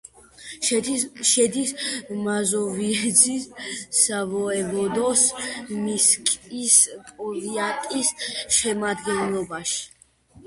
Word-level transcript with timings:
შედის 0.67 1.73
მაზოვიეცის 2.27 3.43
სავოევოდოს 3.99 5.25
მინსკის 5.75 6.79
პოვიატის 7.21 8.11
შემადგენლობაში. 8.61 9.79